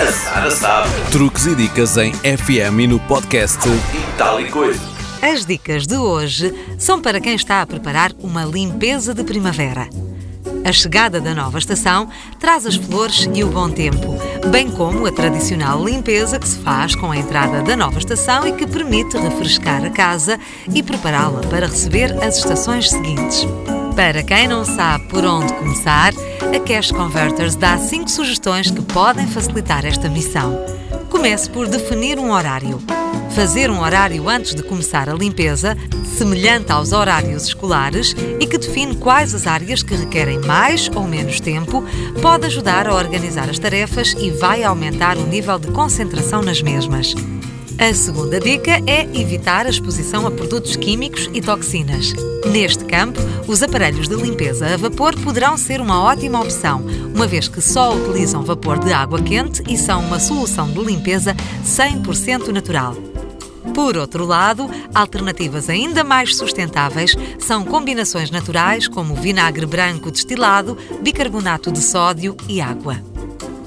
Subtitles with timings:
[0.00, 0.90] A Sara sabe.
[1.12, 4.80] Truques e dicas em FM e no podcast E tal e coisa.
[5.22, 9.88] As dicas de hoje são para quem está a preparar uma limpeza de primavera.
[10.64, 12.08] A chegada da nova estação
[12.40, 14.16] traz as flores e o bom tempo,
[14.50, 18.52] bem como a tradicional limpeza que se faz com a entrada da nova estação e
[18.52, 20.40] que permite refrescar a casa
[20.74, 23.46] e prepará-la para receber as estações seguintes.
[23.94, 26.12] Para quem não sabe por onde começar,
[26.52, 30.64] a Cash Converters dá 5 sugestões que podem facilitar esta missão.
[31.08, 32.80] Comece por definir um horário.
[33.30, 35.76] Fazer um horário antes de começar a limpeza,
[36.16, 41.40] semelhante aos horários escolares e que define quais as áreas que requerem mais ou menos
[41.40, 41.84] tempo,
[42.22, 47.14] pode ajudar a organizar as tarefas e vai aumentar o nível de concentração nas mesmas.
[47.78, 52.12] A segunda dica é evitar a exposição a produtos químicos e toxinas.
[52.50, 57.48] Neste campo, os aparelhos de limpeza a vapor poderão ser uma ótima opção, uma vez
[57.48, 62.94] que só utilizam vapor de água quente e são uma solução de limpeza 100% natural.
[63.74, 71.72] Por outro lado, alternativas ainda mais sustentáveis são combinações naturais como vinagre branco destilado, bicarbonato
[71.72, 73.13] de sódio e água.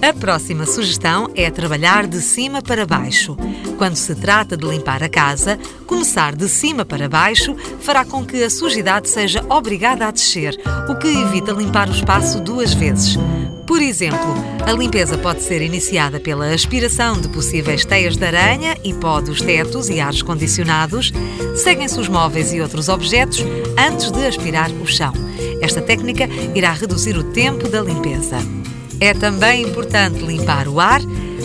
[0.00, 3.36] A próxima sugestão é trabalhar de cima para baixo.
[3.76, 8.42] Quando se trata de limpar a casa, começar de cima para baixo fará com que
[8.44, 10.56] a sujidade seja obrigada a descer,
[10.88, 13.16] o que evita limpar o espaço duas vezes.
[13.66, 18.94] Por exemplo, a limpeza pode ser iniciada pela aspiração de possíveis teias de aranha e
[18.94, 21.12] pó dos tetos e ares condicionados.
[21.56, 23.44] Seguem-se os móveis e outros objetos
[23.76, 25.12] antes de aspirar o chão.
[25.60, 28.38] Esta técnica irá reduzir o tempo da limpeza.
[29.00, 31.00] É também importante limpar o ar.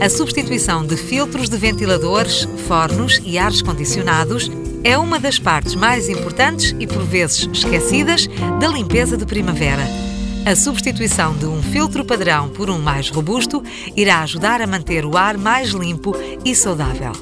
[0.00, 4.50] A substituição de filtros de ventiladores, fornos e ares condicionados
[4.84, 8.28] é uma das partes mais importantes e por vezes esquecidas
[8.60, 9.82] da limpeza de primavera.
[10.44, 13.62] A substituição de um filtro padrão por um mais robusto
[13.96, 17.12] irá ajudar a manter o ar mais limpo e saudável.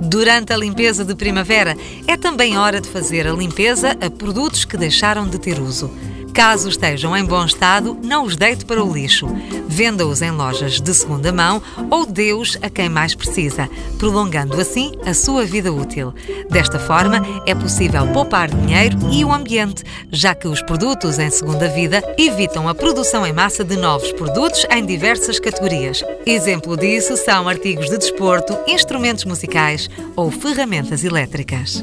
[0.00, 1.76] Durante a limpeza de primavera,
[2.06, 5.90] é também hora de fazer a limpeza a produtos que deixaram de ter uso.
[6.36, 9.26] Caso estejam em bom estado, não os deite para o lixo.
[9.66, 15.14] Venda-os em lojas de segunda mão ou dê-os a quem mais precisa, prolongando assim a
[15.14, 16.12] sua vida útil.
[16.50, 19.82] Desta forma, é possível poupar dinheiro e o ambiente,
[20.12, 24.66] já que os produtos em segunda vida evitam a produção em massa de novos produtos
[24.70, 26.04] em diversas categorias.
[26.26, 31.82] Exemplo disso são artigos de desporto, instrumentos musicais ou ferramentas elétricas.